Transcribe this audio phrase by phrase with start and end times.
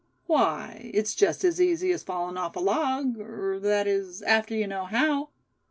[0.25, 4.65] Why, it's just as easy as fallin' off a log; er, that is, after you
[4.65, 5.29] know how."